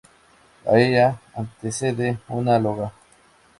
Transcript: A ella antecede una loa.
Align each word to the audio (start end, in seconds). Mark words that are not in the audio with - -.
A 0.65 0.79
ella 0.79 1.21
antecede 1.35 2.17
una 2.27 2.57
loa. 2.57 2.91